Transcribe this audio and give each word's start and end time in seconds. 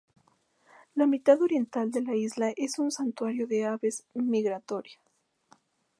La 0.95 1.05
mitad 1.05 1.39
oriental 1.43 1.91
de 1.91 2.01
la 2.01 2.15
isla 2.15 2.51
es 2.55 2.79
un 2.79 2.89
santuario 2.89 3.45
de 3.45 3.67
aves 3.67 4.03
migratorias. 4.15 4.97